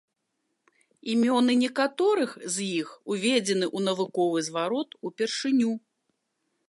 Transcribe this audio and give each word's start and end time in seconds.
Імёны 1.13 1.53
некаторых 1.63 2.29
з 2.55 2.71
іх 2.81 2.89
уведзены 3.17 3.65
ў 3.75 3.79
навуковы 3.89 4.39
зварот 4.49 4.89
упершыню. 5.11 5.71